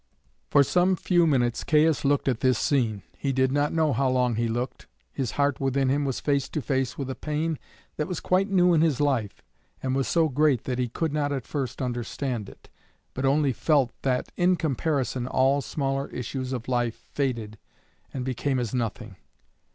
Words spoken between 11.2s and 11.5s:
at